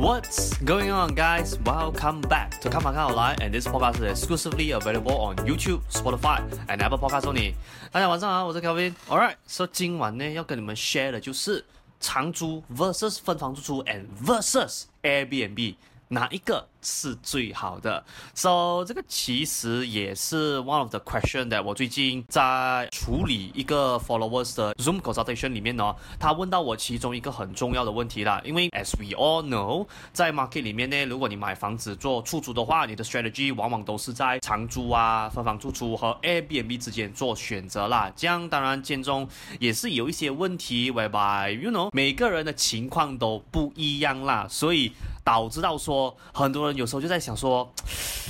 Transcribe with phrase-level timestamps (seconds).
[0.00, 1.57] What's going on, guys?
[1.63, 7.25] Welcome back to 看房看好来，and this podcast is exclusively available on YouTube, Spotify, and Apple Podcasts
[7.25, 7.53] only.
[7.91, 8.93] 大家晚上好，我是 Kelvin.
[9.07, 11.63] Alright, so 今晚呢要跟你们 share 的就是
[11.99, 15.75] 长租 versus 分房出租 and versus Airbnb，
[16.11, 16.67] 哪一个？
[16.83, 18.03] 是最好的
[18.33, 29.47] ，so 这个其实也是 one of the question that 我最近在处理一个 followers 的 Zoom consultation 里面呢，他问到我其中一个很重要的问题啦，因为 as we all
[29.47, 44.91] know，在 market 里面呢，如果你买房子做出租的话，你的 strategy 往往都是在长租啊、分房出租和 Airbnb 之间做选择啦，这样当然间中也是有一些问题，whereby you know 每个人的情况都不一样啦，所以
[45.23, 46.75] 导致到说很多人。
[46.75, 47.71] 有时候就在想说，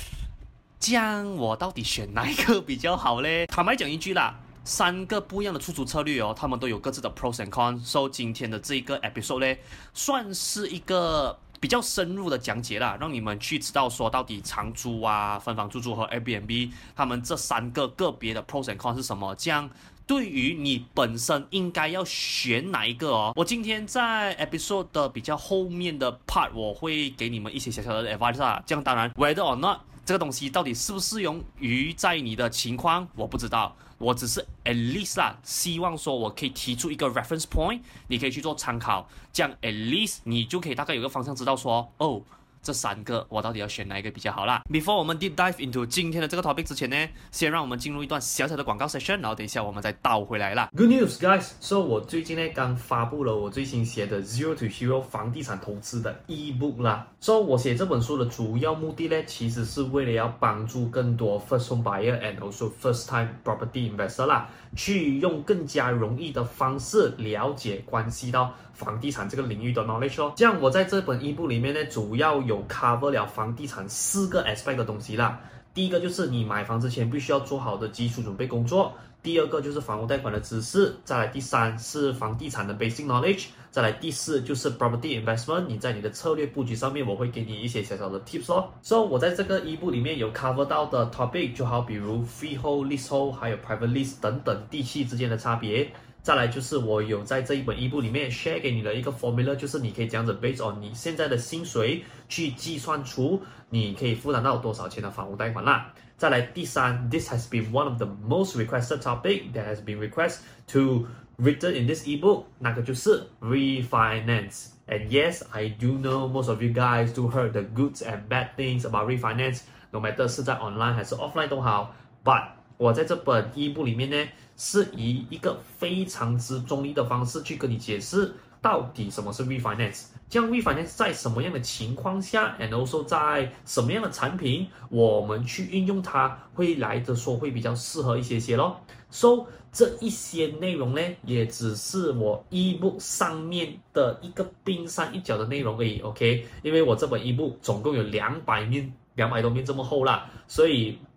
[0.80, 3.46] 这样我到底选哪一个比较好嘞？
[3.46, 7.80] 坦白讲一句啦，三个不一样的出租策略哦，他们都有各自的 pros and cons。
[7.84, 9.60] 所以今天的这一个 episode 呢，
[9.94, 19.36] 算是一个比较深入的讲解啦，让你们去知道说到底长租啊、分房出租和 Airbnb 他们这三个个别的 pros and cons 是什么？
[19.36, 19.70] 这样。
[20.08, 23.34] 对于你本身应该要选哪一个哦？
[23.36, 28.62] 我今天在 episode 的比较后面的 part，我会给你们一些小小的 advice 啊。
[28.66, 33.76] 这样当然，whether or not 这个东西到底适不适用于在你的情况，我不知道。
[33.98, 39.08] 我只是 at least 啦，希望说我可以提出一个 reference point，你可以去做参考。
[39.32, 42.22] 这样 at least 你就可以大概有个方向知道说，哦。
[42.62, 46.96] 这三个我到底要选哪一个比较好啦？Before 我们 deep dive into 今天的这个 topic 之前呢，
[47.32, 50.70] 先让我们进入一段小小的广告 session，然后等一下我们再倒回来啦。
[50.76, 57.08] Good news, guys！So 我最近呢刚发布了我最新写的 Zero to Hero 房地产投资的 ebook 啦。
[57.20, 70.34] So 我写这本书的主要目的呢，其实是为了要帮助更多 first home buyer and also first time property investor 啦，去用更加容易的方式了解关系到房地产这个领域的 knowledge 哦。
[70.36, 75.40] 这样我在这本 ebook 里面呢，主要有有 cover 了房地产四个 aspect 的东西啦。
[75.74, 78.94] 第一个就是你买房之前必须要做好的基础准备工作。
[79.24, 80.94] 第二个就是房屋贷款的知识。
[81.06, 83.46] 再来第三是房地产的 basic knowledge。
[83.72, 85.66] 再来第四就是 property investment。
[85.68, 88.70] 你在你的策略布局上面，我会给你一些小小的 tips 哦。
[88.84, 95.90] So 我在这个一部里面有 cover 到的 topic，就好比如 freehold、leasehold，还有 private lease 等等地契之间的差别。
[96.22, 105.92] 再来就是我有在这一本一部里面 share 给你的一个 formula，就是你可以这样子 based on 你现在的薪水去计算出你可以负担到多少钱的房屋贷款啦。
[106.18, 111.08] 再来第三，this has been one of the most requested topic that has been requested to
[111.41, 117.53] written in this ebook，那个就是 refinance。And yes, I do know most of you guys do heard
[117.53, 119.61] the goods and bad things about refinance.
[119.91, 121.95] No matter 是在 online 还是 offline 都好，
[122.25, 122.43] but
[122.77, 124.29] 我在这本 ebook 里面呢。
[124.59, 128.33] 是以一个非常之中立的方式去跟你解释
[128.63, 138.80] 到底什么是 refinance， 这样 refinance 在什么样的情况下，and also 在什么样的产品，我们去运用它会来的说会比较适合一些些咯。
[139.10, 146.48] So 这一些内容呢，也只是我一部上面的一个冰山一角的内容而已，OK？
[146.64, 150.98] 因为我这本一部总共有两百面，两百多面这么厚啦，所以。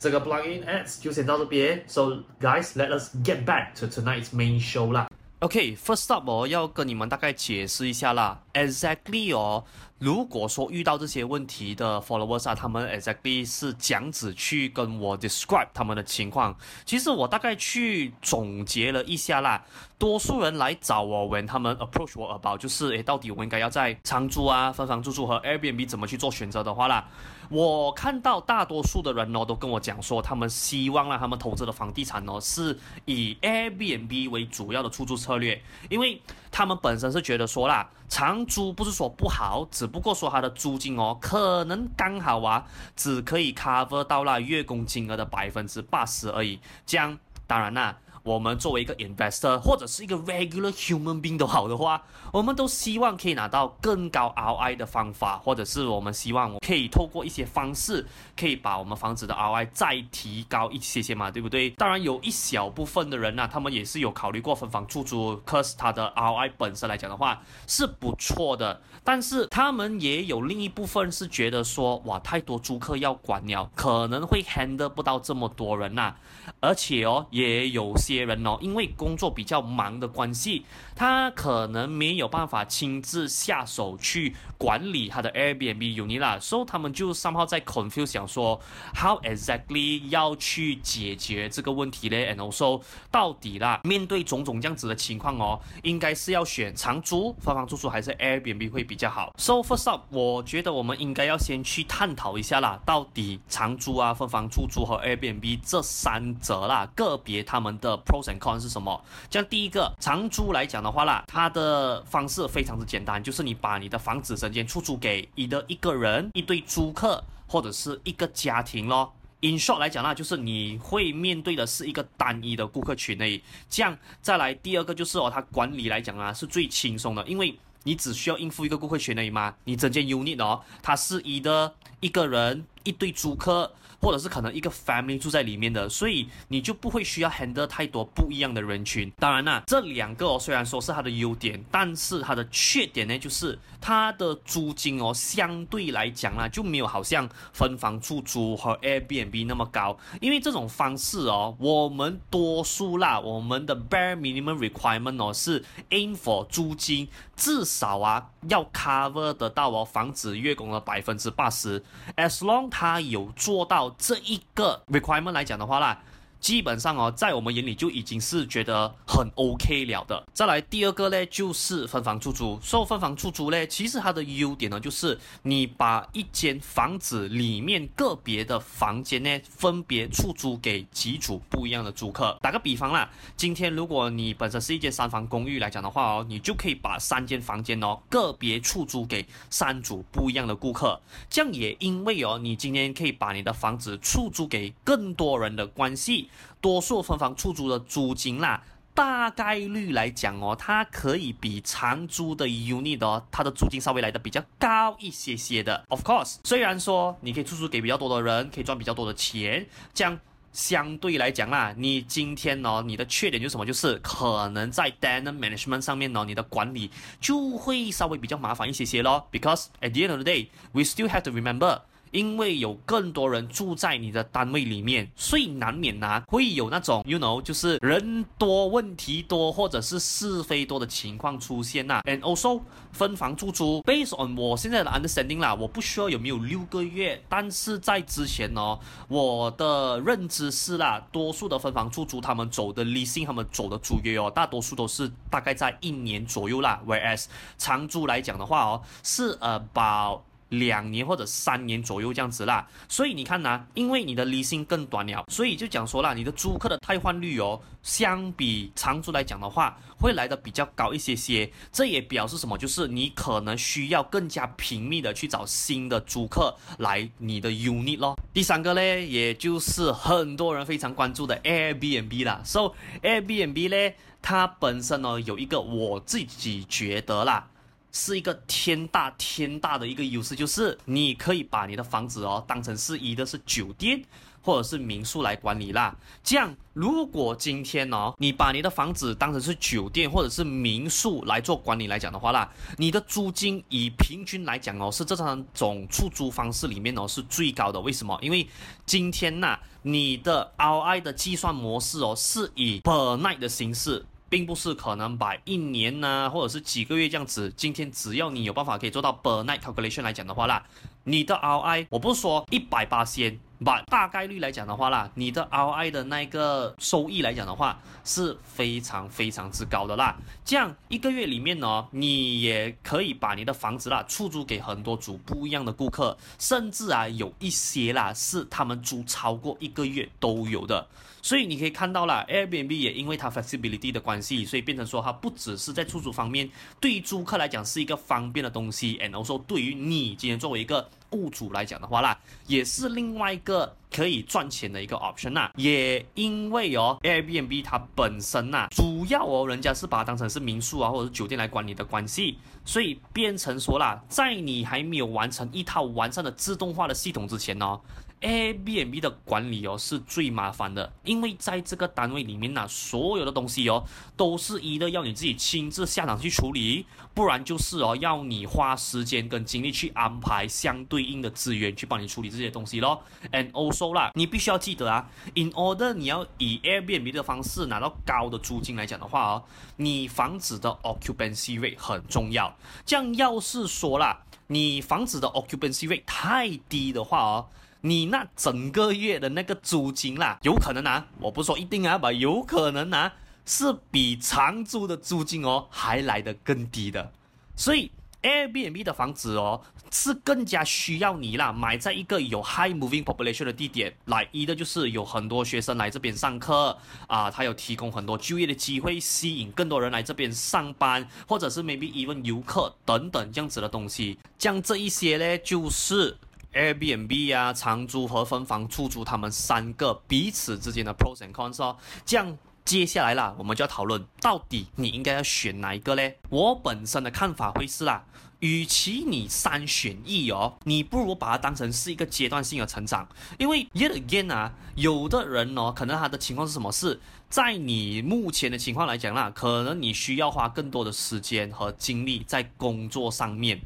[0.00, 5.06] 这个 plugin ads 就先到这边，So guys，let us get back to tonight's main show 啦。
[5.40, 8.40] OK，first up，我要跟你们大概解释一下啦。
[8.52, 9.64] Exactly 哦，
[9.98, 16.56] 如果说遇到这些问题的 followers 啊，他们 exactly 是这样子去跟我 describe 他们的情况。
[16.84, 19.62] 其实我大概去总结了一下啦。
[19.98, 27.06] 多数人来找我，when 他们 approach 我 about 就是，诶，到底我应该要在长租啊、分房住宿和 Airbnb 怎么去做选择的话啦，
[27.50, 36.18] 我看到大多数的人哦，都跟我讲说，他们希望让他们投资的房地产哦，是以 Airbnb 为主要的出租策略，因为
[36.50, 42.64] 他们本身是觉得说啦，长租不是说不好，只不过说它的租金哦，可能刚好啊，
[42.96, 47.96] 只可以 cover 到那月供金额的百分之八十而已，这样当然啦。
[48.22, 52.02] 我们作为一个 investor 或者是一个 regular human being 都好的话，
[52.32, 58.06] 我们都希望可以拿到更高 ROI 的方法，或者是我们希望可以透过一些方式，
[58.38, 61.70] 可以把我们房子的 ROI 再提高一些些嘛，对不对？
[61.70, 76.14] 当然有一小部分的人呢、他们也是有考虑过分房出租，可是它的 ROI 本身来讲的话是不错的，但是他们也有另一部分是觉得说，哇，太多租客要管了，可能会 handle 不到这么多人呐、
[76.60, 80.64] 而且哦，也有些人哦，因为工作比较忙的关系，
[80.94, 88.60] 他可能没有办法亲自下手去管理他的 Airbnb uni 啦，所以他们就 somehow 在 confuse 想说
[88.94, 109.02] ，how exactly 要去解决这个问题呢？And also 到底啦，面对种种这样子的情况哦，应该是要选长租、分房出租还是 Airbnb 会比较好？So first up，我觉得我们应该要先去探讨一下啦，到底长租啊、分房出租和 Airbnb 这三者啦，个别他们的 pros and cons 是什么？
[109.30, 119.12] 像第一个长租来讲的话啦，它的方式非常之简单，就是你把你的房子整间出租给你的一个人、一对租客或者是一个家庭咯。
[119.42, 123.42] In short 来讲呢，就是你会面对的是一个单一的顾客群诶。
[123.70, 129.54] 这样再来第二个就是哦，它管理来讲啊是最轻松的，因为你只需要应付一个顾客群而已嘛。
[129.64, 133.70] 你整间 unit 哦，它是一的一个人、一对租客。
[134.02, 139.12] 或者是可能一个 family 住在里面的，所以你就不会需要 handle 太多不一样的人群。
[139.18, 149.98] 当然啦，这两个哦，虽然说是它的优点，但是它的缺点呢，就是它的租金哦，相对来讲啦，就没有好像分房出租和 Airbnb 那么高。
[150.22, 157.06] 因为这种方式哦，我们多数啦，我们的 bare minimum requirement 哦，是 aim for 租金
[157.36, 161.84] 至少啊要 cover 得到哦房子月供的百分之八十
[162.16, 163.94] ，as long 他有做到。
[163.98, 165.98] 这一个 requirement 来讲的话啦。
[166.40, 170.26] 基本上哦，在我们眼里就已经是觉得很 OK 了的。
[170.32, 172.58] 再来第二个呢，就是分房出租。
[172.62, 182.38] 说分房出租呢，其实它的优点呢，就是你把一间房子里面个别的房间呢，分别出租给几组不一样的租客。
[182.40, 191.00] 打个比方啦，今天如果你本身是一间三房公寓来讲的话哦，你就可以把三间房间哦，个别出租给三组不一样的顾客。
[191.28, 196.29] 这样也因为哦，你今天可以把你的房子出租给更多人的关系。
[196.60, 198.62] 多数分房出租的租金啦，
[198.94, 205.84] 大概率来讲哦，它可以比长租的 unit 哦，它的租金稍微来的比较高一些些的。
[205.88, 210.18] Of course，虽然说你可以出租给比较多的人，可以赚比较多的钱，这样
[210.52, 213.64] 相对来讲啦，你今天哦，你的缺点就是什么？
[213.64, 216.90] 就是可能在 tenant management 上面呢，你的管理
[217.20, 219.28] 就会稍微比较麻烦一些些咯。
[219.30, 221.82] Because at the end of the day, we still have to remember.
[222.10, 232.60] 因为有更多人住在你的单位里面，所以难免呐、啊、会有那种，you know，就是人多问题多，或者是是非多的情况出现呐、And also
[232.92, 238.78] 分房出租，based on 我现在的 understanding 啦，我不需要有没有六个月，但是在之前哦，
[239.08, 246.80] 我的认知是啦，多数的分房出租他们走的 leasing，他们走的租约哦，大多数都是大概在一年左右啦。
[246.86, 247.26] Whereas
[247.56, 261.50] 长租来讲的话哦，是 about 两年或者三年左右这样子啦，所以你看呐、因为你的离心更短了，所以就讲说啦，你的租客的汰换率哦，相比长租来讲的话，会来的比较高一些些。
[261.72, 262.58] 这也表示什么？
[262.58, 268.18] 就是你可能需要更加频密的去找新的租客来你的 unit 咯。
[268.34, 272.40] 第三个呢，也就是很多人非常关注的 Airbnb 啦。
[272.44, 277.48] So Airbnb 呢，它本身呢有一个我自己觉得啦。
[277.92, 284.02] 是一个天大天大的一个优势，就是你可以把你的房子哦当成是一的是酒店
[284.42, 285.94] 或者是民宿来管理啦。
[286.22, 297.80] 这样，如果今天哦你把你的房子当成是酒店或者是民宿来做管理来讲的话啦，你的租金以平均来讲哦是这三种出租方式里面哦是最高的。
[297.80, 298.18] 为什么？
[298.22, 298.48] 因为
[298.86, 304.06] 今天呐你的 ROI 的计算模式哦是以 per night 的形式。
[304.30, 307.52] 并不是可能把一年呐、或者是几个月这样子。
[307.56, 310.64] 今天只要你有办法可以做到 burn night calculation 来讲的话啦，
[311.04, 320.16] 你的 ROI 我不是说一百八千，把大概率来讲的话啦，你的 ROI 的那个收益来讲的话是非常非常之高的啦。
[320.44, 330.86] 这样一个月里面呢，你也可以把你的房子啦出租给很多组不一样的顾客，甚至啊有一些啦是他们租超过一个月都有的。
[331.22, 336.48] 所以你可以看到啦，Airbnb 也因为它 flexibility 的关系，所以变成说它不只是在出租方面，
[336.80, 345.50] 对于租客来讲是一个方便的东西，and also 对于你今天作为一个雇主来讲的话啦，也是另外一个可以赚钱的一个 option 呐。
[345.56, 357.80] 也因为哦，Airbnb 它本身呐，主要哦，人家是把它当成是民宿啊，或者是酒店来管理的关系，所以变成说啦，在你还没有完成一套完善的自动化的系统之前哦。
[358.20, 363.82] Airbnb 的管理哦是最麻烦的，因为在这个单位里面呢，所有的东西哦
[364.14, 366.84] 都是一个要你自己亲自下场去处理，
[367.14, 373.02] 不然就是哦要你花时间跟精力去安排相对应的资源去帮你处理这些东西咯。
[373.32, 379.44] And also 啦，你必须要记得啊，in order 你要以 Airbnb 的方式拿到高的租金来讲的话哦，
[379.76, 382.54] 你房子的 occupancy rate 很重要。
[382.84, 387.48] 这样要是说啦，你房子的 occupancy rate 太低的话哦。
[387.82, 393.14] 你那整个月的那个租金啦，有可能啊，我不说一定啊，吧，有可能啊，
[393.46, 397.10] 是比长租的租金哦还来得更低的。
[397.56, 397.90] 所以
[398.22, 414.18] Airbnb 的房子哦，是更加需要你啦，买在一个有 high moving population 的地点，来一的就是有很多学生来这边上课啊，它有提供很多就业的机会，吸引更多人来这边上班，或者是 maybe even 游客等等这样子的东西。
[414.38, 416.18] 像这一些呢，就是。
[416.52, 421.76] Airbnb 啊，长租和分房出租，他们三个彼此之间的 pros and cons 哦。
[422.04, 426.18] 这样接下来啦，我们就要讨论到底你应该要选哪一个嘞？
[426.28, 428.04] 我本身的看法会是啦，
[428.40, 437.00] 与其你三选一哦，你不如把它当成是一个阶段性的成长，因为 yet again 啊，有的人哦，可能他的情况是什么事？
[437.30, 443.60] 在你目前的情况来讲啦，可能你需要花更多的时间和精力在工作上面。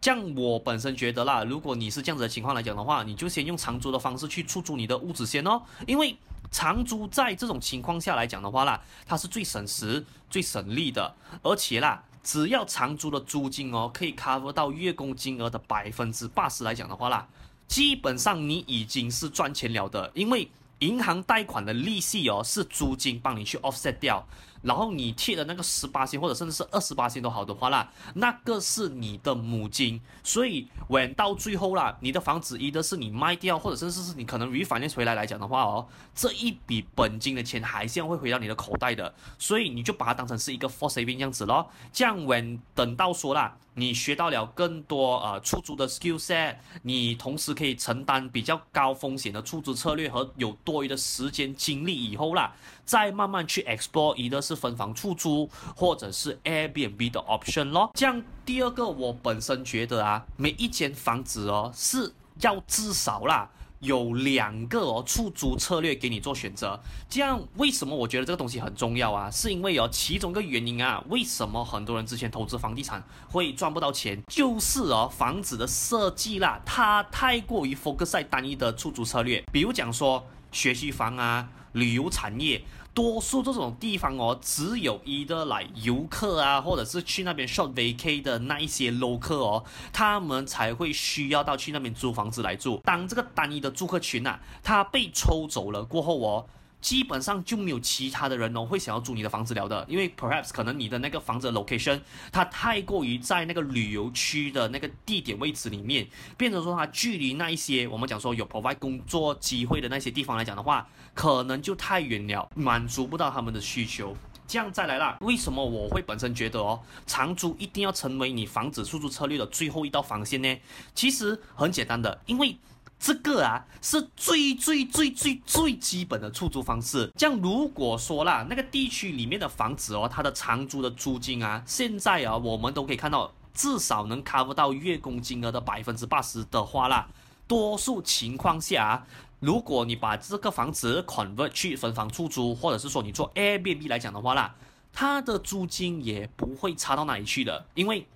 [0.00, 5.60] 这样我本身觉得啦，如果你是这样子的情况来讲的话，你就先用长租的方式去出租你的屋子先哦。
[5.88, 6.16] 因为
[6.52, 11.12] 长租在这种情况下来讲的话啦，它是最省时、最省力的，
[11.42, 17.26] 而且啦，只要长租的租金哦可以 cover 到月供金额的百分之八十来讲的话啦，
[17.66, 20.48] 基本上你已经是赚钱了的，因为。
[20.80, 24.26] 银行贷款的利息哦，是租金帮你去 offset 掉。
[24.62, 41.70] 然后你贴的那个十八星或者甚至是二十八星都好的话啦，那个是你的母金，所以稳到最后啦，你的房子一的是你卖掉，或者甚至是你可能 refund 回来来讲的话哦，这一笔本金的钱还是要会回到你的口袋的，所以你就把它当成是一个 for saving 这样子咯。
[41.90, 52.52] 这样稳等到说啦，你学到了更多呃出租的 skill set，你同时可以承担比较高风险的出租策略和有多余的时间精力以后啦，
[52.84, 57.90] 再慢慢去 explore 一个是分房出租，或者是 Airbnb 的 option 咯。
[57.94, 63.48] 这样第二个，我本身觉得啊，每一间房子哦是要至少啦
[63.80, 66.80] 有两个哦出租策略给你做选择。
[67.08, 69.30] 这样为什么我觉得这个东西很重要啊？
[69.30, 81.48] 是因为有其中一个原因啊，为什么很多人之前投资房地产会赚不到钱，就是哦房子的设计啦，它太过于 focus 在单一的出租策略，比如讲说学区房啊。
[81.74, 82.60] 旅游产业，
[83.00, 92.78] 多数这种地方哦，只有一个来游客啊，或者是去那边 short vac 的那一些 local 哦，他们才会需要到去那边租房子来住。
[92.84, 96.44] 当这个单一的住客群呐、啊，他被抽走了过后哦。
[96.80, 102.00] 基本上就没有其他的人哦会想要租你的房子了的，因为 perhaps 可能你的那个房子的 location
[102.32, 114.16] 它太过于在那个旅游区的那个地点位置里面，变成说它距离那一些我们讲说有 provide 工作机会的那些地方来讲的话，可能就太远了，满足不到他们的需求。
[114.46, 120.58] 这样再来啦，为什么我会本身觉得哦，长租一定要成为你房子出租策略的最后一道防线呢？
[120.94, 122.56] 其实很简单的，因为。
[123.00, 127.10] 这个啊是最最最最最基本的出租方式。
[127.16, 137.08] 这样如果说啦，那个地区里面的房子哦，它的长租的租金啊，现在啊，我们都可以看到至少能 cover 到月供金额的百分之八十的话啦，
[137.48, 139.06] 多数情况下啊，
[139.40, 144.54] 如果你把这个房子 convert 去分房出租，或者是说你做 Airbnb 来讲的话啦，
[144.92, 148.06] 它的租金也不会差到哪里去的，因为。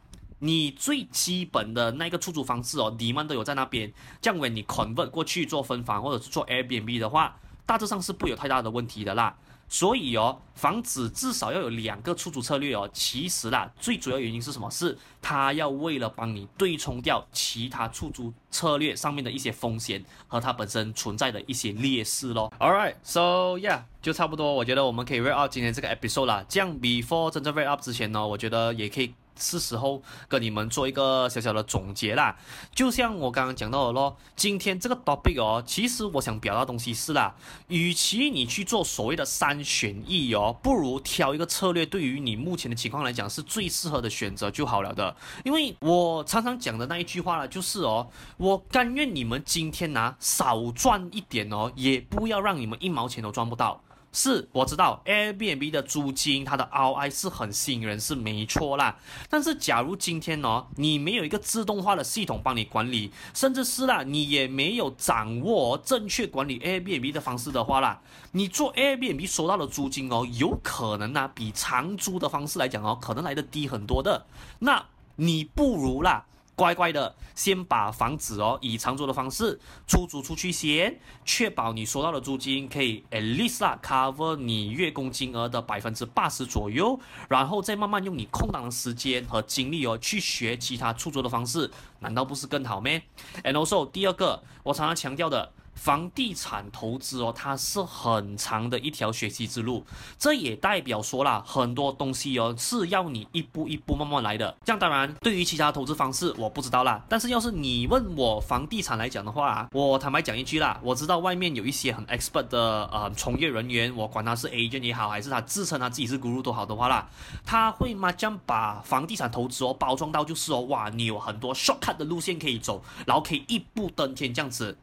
[0.44, 3.90] 你最基本的那个出租方式哦，你们都有在那边。
[4.20, 7.34] 这样，你 convert 过去做分房或者是做 Airbnb 的话，
[7.64, 9.34] 大致上是不会有太大的问题的啦。
[9.66, 12.88] 所以哦，房子至少要有两个出租策略哦。
[12.92, 14.70] 其实啦，最主要原因是什么？
[14.70, 22.52] 是它要为了帮你对冲掉其他出租策略上面的一些风险和它本身存在的一些劣势咯。
[22.60, 24.52] All right, so yeah，就差不多。
[24.52, 26.44] 我觉得我们可以 wrap up 今天这个 episode 啦。
[26.46, 29.14] 这样 before 真正 wrap up 之前呢，我觉得也可以。
[29.38, 32.36] 是时候跟你们做一个小小的总结啦。
[32.74, 37.34] 就像我刚刚讲到的咯，今天这个 topic 哦，其实我想表达的东西是啦，
[37.68, 45.16] 与其你去做所谓的三选一哦，不如挑一个策略，对于你目前的情况来讲是最适合的选择就好了的。
[45.44, 53.80] 因为我常常讲的那一句话呢，就是哦，我甘愿你们今天拿少赚一点哦，也不要让你们一毛钱都赚不到。
[54.16, 58.96] 是，我知道 Airbnb 的租金，它的 ROI 是很吸引人，是没错啦。
[59.28, 74.24] 但是，假如今天哦，你没有一个自动化的系统帮你管理，甚至是啦，你也没有掌握正确管理 Airbnb 的方式的话啦，你做 Airbnb 收到的租金哦，有可能呢，比长租的方式来讲哦，可能来的低很多的。
[74.60, 76.24] 那你不如啦。
[76.56, 91.70] 乖乖的，先把房子哦，以长租的方式出租出去先，确保你收到的租金可以 at least 啦 cover 你月供金额的百分之八十左右，然后再慢慢用你空档的时间和精力哦，去学其他出租的方式，
[92.00, 93.02] 难道不是更好咩
[93.42, 95.52] ？And also 第二个，我常常强调的。
[95.74, 99.84] 房地产投资哦，它是很长的一条学习之路，
[100.18, 104.56] 这也代表说啦，很多东西哦是要你一步一步慢慢来的。
[104.64, 117.08] 这样当然，对于其他投资方式我不知道啦，但是要是你问我房地产来讲的话，我坦白讲一句啦，我知道外面有一些很 expert 的呃从业人员，我管他是 agent 也好，还是他自称他自己是 guru 都好的话啦，
[117.44, 124.76] 他会嘛将把房地产投资哦包装到就是哦哇，你有很多 shortcut 的路线可以走，然后可以一步登天这样子。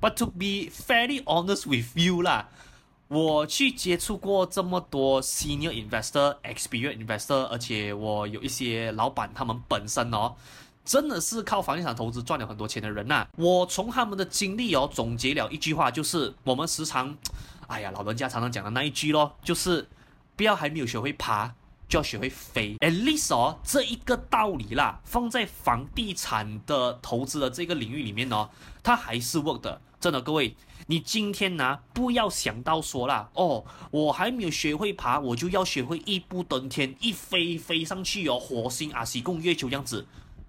[0.00, 2.48] But to be fairly honest with you 啦，
[3.08, 10.34] 我去接触过这么多 senior investor、experienced investor，而且我有一些老板，他们本身哦，
[10.84, 17.16] 真的是靠房地产投资赚了很多钱的人呐、我从他们的经历哦，总结了一句话，就是我们时常，
[17.66, 19.88] 哎呀，老人家常常讲的那一句咯，就是
[20.36, 21.54] 不要还没有学会爬，
[21.88, 22.76] 就要学会飞。
[22.80, 28.48] At least 哦，这一个道理啦，放在房地产的投资的这个领域里面哦，
[28.82, 29.80] 它还是 work 的。
[29.98, 30.54] 真的，各位，
[30.88, 40.06] 你今天呢、不要想到说啦，哦，我还没有学会爬，我就要学会一步登天，一飞飞上去哦，火星啊，西贡月球这样子。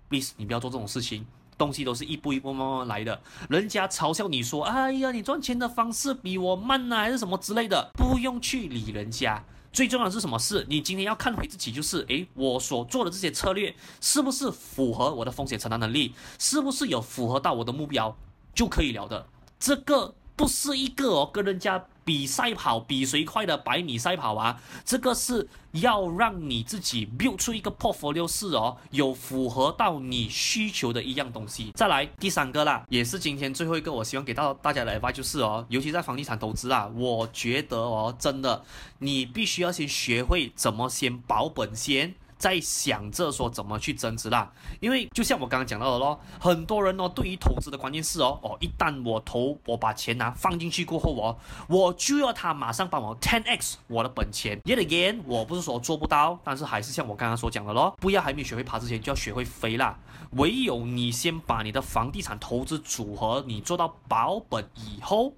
[0.09, 1.25] Please，你不要做这种事情，
[1.57, 3.19] 东西都是一步一步慢慢来的。
[3.49, 9.43] 人家嘲笑你说，哎呀，你赚钱的方式比我慢啊，还是什么之类的，不用去理人家。
[9.77, 10.65] 最重要的是什么事？
[10.67, 16.15] 你今天要看回自己，就是，诶，我所做的这些策略是不是符合我的风险承担能力？
[16.39, 18.17] 是不是有符合到我的目标
[18.55, 19.27] 就可以聊的。
[19.59, 24.57] 这个不是一个哦，跟人家比赛跑，比谁快的百米赛跑啊！
[24.85, 31.73] 这个是要让你自己 build 出一个 portfolio 是哦，有符合到你需求的一样东西。
[31.75, 38.63] 再来第三个啦，也是今天最后一个，我希望给到大家的 advice 就是哦，尤其在房地产投资啊，我觉得哦，真的，
[38.99, 42.15] 你必须要先学会怎么先保本先。
[42.37, 54.59] 在想着说怎么去增值啦，因为就像我刚刚讲到的咯，很多人哦，对于投资的关键是哦哦，一旦我投我把钱拿放进去过后哦，我就要他马上帮我 ten x 我的本钱。
[54.61, 59.97] Yet again，我不是说做不到，但是还是像我刚刚所讲的咯，不要还没学会爬之前就要学会飞啦。
[60.31, 65.33] 唯有你先把你的房地产投资组合你做到保本以后，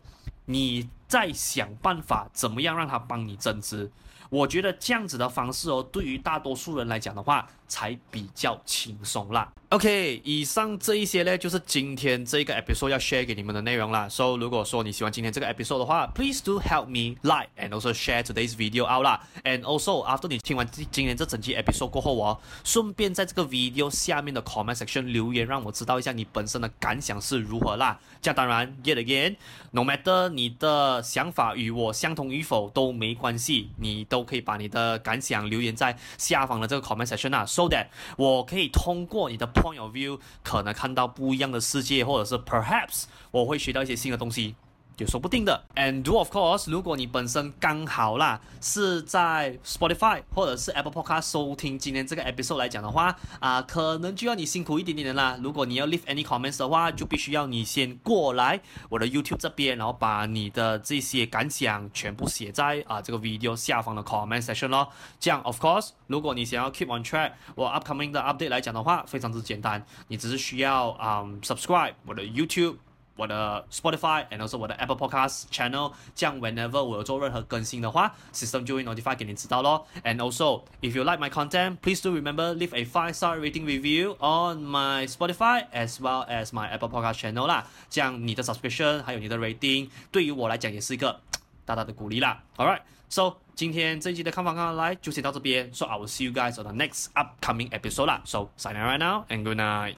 [0.46, 3.90] 你再想办法怎么样让它帮你增值。
[4.30, 9.50] 我觉得这样子的方式哦，对于大多数人来讲的话，才比较轻松啦。
[9.70, 14.10] OK，以上这一些呢，就是今天这个 episode 要 share 给你们的内容啦。
[14.10, 19.22] So，如果说你喜欢今天这个 episode 的话，please do help me like and also share today's video out 啦。
[19.44, 28.00] And also after 你听完今天这整期 episode 过后哦，顺便在这个 video 下面的 comment section 留言，让我知道一下你本身的感想是如何啦。
[28.24, 37.46] 这样当然，yet again，no matter 你的想法与我相同与否都没关系，你都可以把你的感想留言在下方的这个 comment section 啊。
[37.60, 44.56] So that 我可以通过你的 point of view，可能看到不一样的世界，或者是 perhaps 我会学到一些新的东西。
[45.00, 45.64] 也说不定的。
[45.76, 55.40] And do of course，如果你本身刚好啦是在 Spotify 或者是 Apple Podcast 收听今天这个 episode 来讲的话，啊、可能就要你辛苦一点点的啦。
[55.42, 58.60] 如果你要 leave any comments 的话，就必须要你先过来
[58.90, 64.90] 我的 YouTube 这边，然后把你的这些感想全部写在啊、呃、这个 video 下方的 comment section 咯。
[65.20, 72.76] 这样 of course，如果你想要 keep on track 我 upcoming 的 update 来讲的话，非常之简单，你只是需要啊、subscribe 我的 YouTube。
[73.19, 79.87] 我的 Spotify，and also 我的 Apple Podcast channel，这样 whenever 我有做任何更新的话，system 就会 notify 给你知道咯。
[80.03, 84.65] And also if you like my content，please do remember leave a five star rating review on
[84.65, 87.65] my Spotify as well as my Apple Podcast channel 啦。
[87.89, 91.21] 这样你的 subscription 还有你的 rating，对于我来讲也是一个
[91.65, 92.43] 大大的鼓励啦。
[92.57, 98.99] Alright，so 今天这一集的看法看来就先到这边，so I will see you guys on the next upcoming episode 啦，so sign out right
[98.99, 99.93] now and good night。